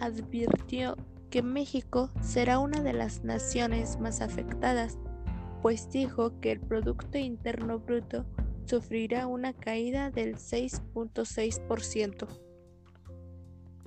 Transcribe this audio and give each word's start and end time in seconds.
advirtió 0.00 0.96
que 1.28 1.42
México 1.42 2.10
será 2.22 2.60
una 2.60 2.80
de 2.80 2.94
las 2.94 3.22
naciones 3.22 4.00
más 4.00 4.22
afectadas, 4.22 4.96
pues 5.60 5.90
dijo 5.90 6.40
que 6.40 6.52
el 6.52 6.60
Producto 6.60 7.18
Interno 7.18 7.78
Bruto 7.78 8.24
sufrirá 8.64 9.26
una 9.26 9.52
caída 9.52 10.10
del 10.10 10.36
6.6%. 10.36 12.26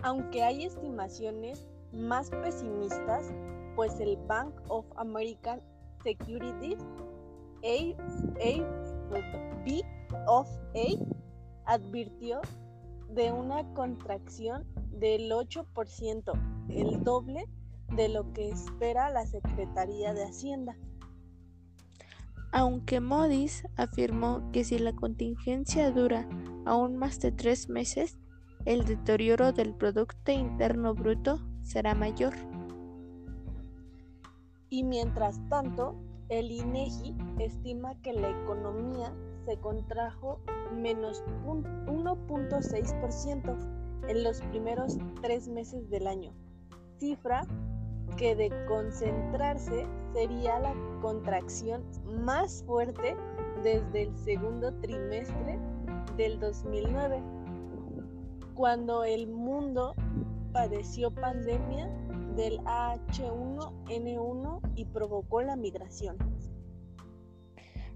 Aunque 0.04 0.44
hay 0.44 0.66
estimaciones 0.66 1.66
más 1.92 2.30
pesimistas, 2.30 3.34
pues 3.76 4.00
el 4.00 4.18
Bank 4.28 4.54
of 4.68 4.86
American 4.96 5.62
Securities, 6.04 6.80
AFB, 7.64 9.04
of 10.28 10.48
A 10.76 11.74
advirtió 11.74 12.42
de 13.10 13.32
una 13.32 13.64
contracción 13.74 14.66
del 14.92 15.32
8%, 15.32 16.34
el 16.70 17.04
doble 17.04 17.46
de 17.96 18.10
lo 18.10 18.32
que 18.34 18.50
espera 18.50 19.10
la 19.10 19.26
Secretaría 19.26 20.14
de 20.14 20.24
Hacienda. 20.24 20.76
Aunque 22.52 23.00
Modis 23.00 23.64
afirmó 23.78 24.52
que 24.52 24.64
si 24.64 24.78
la 24.78 24.94
contingencia 24.94 25.92
dura 25.92 26.28
aún 26.66 26.98
más 26.98 27.20
de 27.20 27.32
tres 27.32 27.70
meses, 27.70 28.18
el 28.66 28.86
deterioro 28.86 29.52
del 29.52 29.74
Producto 29.74 30.32
Interno 30.32 30.94
Bruto 30.94 31.40
será 31.64 31.96
mayor. 31.96 32.34
Y 34.74 34.84
mientras 34.84 35.40
tanto, 35.50 35.96
el 36.30 36.50
INEGI 36.50 37.16
estima 37.38 37.94
que 38.02 38.12
la 38.12 38.32
economía 38.42 39.14
se 39.46 39.56
contrajo 39.58 40.40
menos 40.76 41.24
1.6% 41.46 44.08
en 44.08 44.24
los 44.24 44.42
primeros 44.42 44.98
tres 45.22 45.48
meses 45.48 45.88
del 45.92 46.08
año, 46.08 46.34
cifra 46.98 47.46
que 48.18 48.36
de 48.36 48.50
concentrarse 48.68 49.86
sería 50.12 50.58
la 50.58 50.74
contracción 51.04 51.84
más 52.26 52.64
fuerte 52.64 53.16
desde 53.62 54.06
el 54.06 54.18
segundo 54.18 54.74
trimestre 54.80 55.60
del 56.18 56.40
2009, 56.40 57.22
cuando 58.56 59.04
el 59.04 59.28
mundo 59.28 59.94
padeció 60.52 61.12
pandemia 61.12 61.92
del 62.36 62.60
H1N1 62.60 64.74
y 64.76 64.86
provocó 64.86 65.42
la 65.42 65.56
migración. 65.56 66.18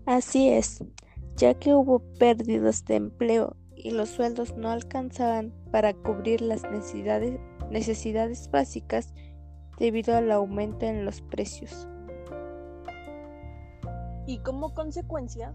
Así 0.05 0.49
es, 0.49 0.83
ya 1.35 1.53
que 1.53 1.73
hubo 1.73 1.99
pérdidas 2.17 2.85
de 2.85 2.95
empleo 2.95 3.55
y 3.75 3.91
los 3.91 4.09
sueldos 4.09 4.55
no 4.55 4.69
alcanzaban 4.69 5.53
para 5.71 5.93
cubrir 5.93 6.41
las 6.41 6.63
necesidades, 6.63 7.39
necesidades 7.69 8.49
básicas 8.49 9.13
debido 9.77 10.15
al 10.15 10.31
aumento 10.31 10.85
en 10.85 11.05
los 11.05 11.21
precios. 11.21 11.87
Y 14.25 14.39
como 14.39 14.73
consecuencia, 14.73 15.53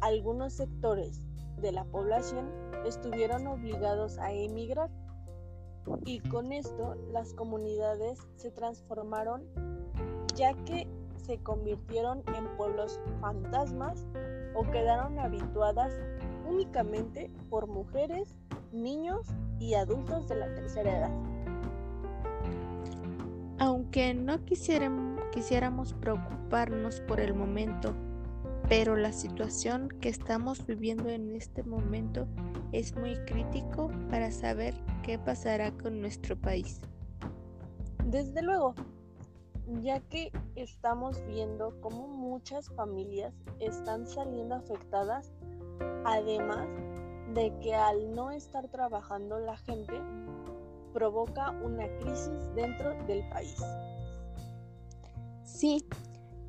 algunos 0.00 0.54
sectores 0.54 1.22
de 1.58 1.72
la 1.72 1.84
población 1.84 2.50
estuvieron 2.86 3.46
obligados 3.46 4.18
a 4.18 4.32
emigrar 4.32 4.90
y 6.04 6.20
con 6.20 6.52
esto 6.52 6.94
las 7.12 7.34
comunidades 7.34 8.18
se 8.36 8.50
transformaron 8.50 9.42
ya 10.34 10.54
que 10.64 10.86
se 11.16 11.38
convirtieron 11.38 12.22
en 12.36 12.48
pueblos 12.56 13.00
fantasmas 13.20 14.06
o 14.54 14.62
quedaron 14.70 15.18
habituadas 15.18 15.92
únicamente 16.48 17.30
por 17.48 17.66
mujeres, 17.66 18.34
niños 18.72 19.28
y 19.58 19.74
adultos 19.74 20.28
de 20.28 20.36
la 20.36 20.54
tercera 20.54 20.98
edad. 20.98 21.10
Aunque 23.58 24.12
no 24.14 24.44
quisiéramos 24.44 25.94
preocuparnos 25.94 27.00
por 27.02 27.20
el 27.20 27.34
momento, 27.34 27.94
pero 28.72 28.96
la 28.96 29.12
situación 29.12 29.90
que 30.00 30.08
estamos 30.08 30.64
viviendo 30.64 31.10
en 31.10 31.36
este 31.36 31.62
momento 31.62 32.26
es 32.72 32.96
muy 32.96 33.16
crítico 33.26 33.90
para 34.08 34.30
saber 34.30 34.72
qué 35.02 35.18
pasará 35.18 35.72
con 35.72 36.00
nuestro 36.00 36.40
país. 36.40 36.80
Desde 38.06 38.40
luego, 38.40 38.74
ya 39.82 40.00
que 40.00 40.32
estamos 40.54 41.22
viendo 41.26 41.78
cómo 41.82 42.08
muchas 42.08 42.70
familias 42.70 43.34
están 43.60 44.06
saliendo 44.06 44.54
afectadas, 44.54 45.34
además 46.06 46.66
de 47.34 47.52
que 47.60 47.74
al 47.74 48.14
no 48.14 48.30
estar 48.30 48.68
trabajando 48.68 49.38
la 49.38 49.58
gente 49.58 50.00
provoca 50.94 51.50
una 51.62 51.94
crisis 51.98 52.54
dentro 52.54 52.94
del 53.04 53.28
país. 53.28 53.62
Sí, 55.44 55.86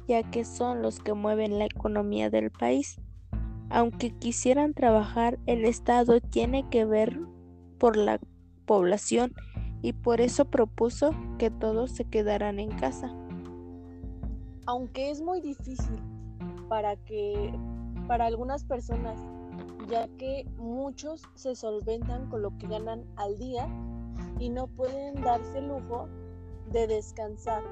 ya 0.07 0.23
que 0.23 0.45
son 0.45 0.81
los 0.81 0.99
que 0.99 1.13
mueven 1.13 1.59
la 1.59 1.65
economía 1.65 2.29
del 2.29 2.51
país. 2.51 2.97
Aunque 3.69 4.11
quisieran 4.11 4.73
trabajar, 4.73 5.39
el 5.45 5.65
Estado 5.65 6.19
tiene 6.21 6.69
que 6.69 6.85
ver 6.85 7.19
por 7.79 7.97
la 7.97 8.19
población 8.65 9.33
y 9.81 9.93
por 9.93 10.21
eso 10.21 10.45
propuso 10.45 11.11
que 11.37 11.49
todos 11.49 11.91
se 11.91 12.05
quedaran 12.05 12.59
en 12.59 12.69
casa. 12.69 13.13
Aunque 14.65 15.11
es 15.11 15.21
muy 15.21 15.41
difícil 15.41 15.99
para 16.69 16.95
que 16.95 17.53
para 18.07 18.25
algunas 18.25 18.63
personas, 18.63 19.19
ya 19.89 20.07
que 20.17 20.45
muchos 20.57 21.23
se 21.35 21.55
solventan 21.55 22.29
con 22.29 22.41
lo 22.41 22.57
que 22.57 22.67
ganan 22.67 23.05
al 23.17 23.37
día 23.37 23.67
y 24.39 24.49
no 24.49 24.67
pueden 24.67 25.15
darse 25.21 25.59
el 25.59 25.67
lujo 25.67 26.07
de 26.71 26.87
descansar, 26.87 27.63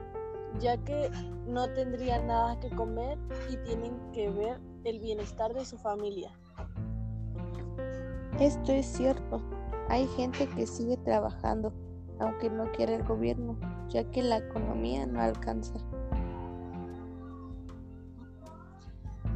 ya 0.60 0.78
que 0.78 1.10
no 1.48 1.72
tendrían 1.74 2.28
nada 2.28 2.60
que 2.60 2.70
comer 2.70 3.18
y 3.50 3.58
tienen 3.58 3.98
que 4.12 4.30
ver 4.30 4.60
el 4.84 5.00
bienestar 5.00 5.54
de 5.54 5.66
su 5.66 5.78
familia. 5.78 6.32
Esto 8.40 8.72
es 8.72 8.86
cierto. 8.86 9.42
Hay 9.90 10.08
gente 10.16 10.48
que 10.50 10.66
sigue 10.66 10.98
trabajando, 10.98 11.74
aunque 12.20 12.50
no 12.50 12.72
quiere 12.72 12.96
el 12.96 13.04
gobierno, 13.04 13.58
ya 13.90 14.04
que 14.10 14.24
la 14.24 14.38
economía 14.38 15.06
no 15.06 15.22
alcanza. 15.22 15.74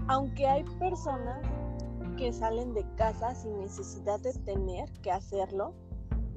Aunque 0.08 0.48
hay 0.48 0.64
personas 0.80 1.42
que 2.18 2.32
salen 2.32 2.74
de 2.74 2.86
casa 2.96 3.36
sin 3.36 3.60
necesidad 3.60 4.20
de 4.22 4.34
tener 4.34 4.92
que 5.02 5.12
hacerlo, 5.12 5.74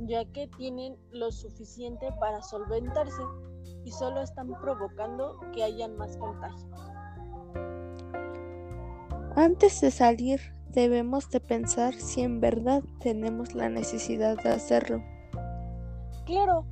ya 0.01 0.25
que 0.33 0.49
tienen 0.57 0.97
lo 1.13 1.31
suficiente 1.31 2.11
para 2.19 2.43
solventarse 2.43 3.23
y 3.85 3.91
solo 3.93 4.21
están 4.21 4.49
provocando 4.61 5.39
que 5.53 5.65
hayan 5.65 5.97
más 5.97 6.17
contagios. 6.17 6.67
Antes 9.37 9.81
de 9.81 9.91
salir, 9.91 10.41
debemos 10.71 11.31
de 11.31 11.41
pensar 11.41 11.95
si 11.95 12.23
en 12.23 12.41
verdad 12.41 12.83
tenemos 13.01 13.55
la 13.55 13.69
necesidad 13.69 14.37
de 14.43 14.51
hacerlo. 14.51 15.03
Claro, 16.27 16.65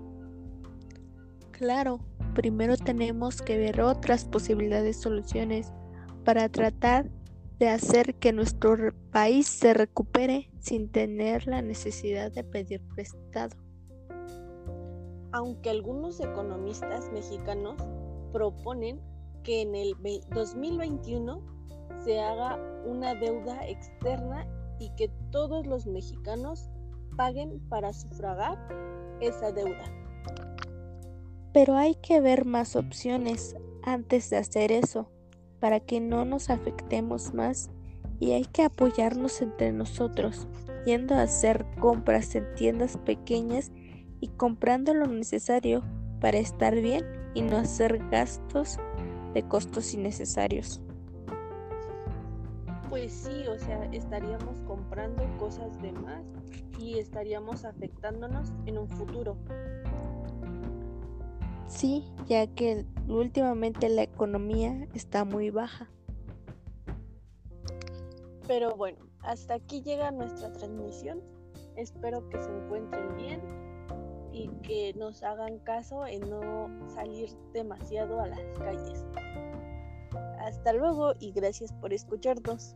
Claro, 1.51 1.99
primero 2.35 2.77
tenemos 2.77 3.41
que 3.41 3.57
ver 3.57 3.81
otras 3.81 4.25
posibilidades 4.25 4.97
de 4.97 5.01
soluciones 5.01 5.71
para 6.23 6.49
tratar 6.49 7.09
de 7.59 7.69
hacer 7.69 8.15
que 8.15 8.33
nuestro 8.33 8.93
país 9.11 9.47
se 9.47 9.73
recupere 9.73 10.51
sin 10.59 10.91
tener 10.91 11.47
la 11.47 11.61
necesidad 11.61 12.31
de 12.31 12.43
pedir 12.43 12.81
prestado 12.93 13.55
aunque 15.37 15.69
algunos 15.69 16.19
economistas 16.19 17.11
mexicanos 17.11 17.75
proponen 18.31 18.99
que 19.43 19.61
en 19.61 19.75
el 19.75 19.95
2021 20.33 21.41
se 22.03 22.19
haga 22.19 22.57
una 22.85 23.15
deuda 23.15 23.67
externa 23.67 24.47
y 24.79 24.89
que 24.95 25.09
todos 25.31 25.65
los 25.65 25.85
mexicanos 25.85 26.69
paguen 27.17 27.59
para 27.67 27.91
sufragar 27.91 28.57
esa 29.19 29.51
deuda. 29.51 29.83
Pero 31.51 31.75
hay 31.75 31.95
que 31.95 32.21
ver 32.21 32.45
más 32.45 32.75
opciones 32.75 33.55
antes 33.83 34.29
de 34.29 34.37
hacer 34.37 34.71
eso, 34.71 35.09
para 35.59 35.79
que 35.79 35.99
no 35.99 36.23
nos 36.23 36.49
afectemos 36.49 37.33
más 37.33 37.69
y 38.19 38.31
hay 38.31 38.45
que 38.45 38.63
apoyarnos 38.63 39.41
entre 39.41 39.71
nosotros, 39.71 40.47
yendo 40.85 41.15
a 41.15 41.23
hacer 41.23 41.65
compras 41.79 42.35
en 42.35 42.53
tiendas 42.55 42.97
pequeñas 42.97 43.71
y 44.21 44.27
comprando 44.29 44.93
lo 44.93 45.07
necesario 45.07 45.83
para 46.21 46.37
estar 46.37 46.75
bien 46.75 47.05
y 47.33 47.41
no 47.41 47.57
hacer 47.57 47.99
gastos 48.09 48.77
de 49.33 49.43
costos 49.43 49.93
innecesarios. 49.93 50.81
Pues 52.89 53.11
sí, 53.11 53.47
o 53.47 53.57
sea, 53.59 53.83
estaríamos 53.91 54.61
comprando 54.61 55.23
cosas 55.37 55.81
de 55.81 55.91
más 55.91 56.23
y 56.77 56.99
estaríamos 56.99 57.65
afectándonos 57.65 58.51
en 58.65 58.77
un 58.77 58.87
futuro. 58.87 59.37
Sí, 61.67 62.05
ya 62.27 62.47
que 62.47 62.85
últimamente 63.07 63.89
la 63.89 64.03
economía 64.03 64.87
está 64.93 65.25
muy 65.25 65.49
baja. 65.49 65.89
Pero 68.47 68.75
bueno, 68.75 68.97
hasta 69.21 69.55
aquí 69.55 69.81
llega 69.81 70.11
nuestra 70.11 70.51
transmisión. 70.53 71.21
Espero 71.75 72.27
que 72.29 72.41
se 72.41 72.49
encuentren 72.49 73.15
bien 73.17 73.41
y 74.31 74.47
que 74.61 74.93
nos 74.93 75.21
hagan 75.23 75.59
caso 75.59 76.05
en 76.05 76.29
no 76.29 76.69
salir 76.87 77.29
demasiado 77.53 78.21
a 78.21 78.27
las 78.27 78.39
calles. 78.59 79.05
Hasta 80.39 80.71
luego 80.73 81.13
y 81.19 81.31
gracias 81.33 81.73
por 81.73 81.91
escucharnos. 81.91 82.75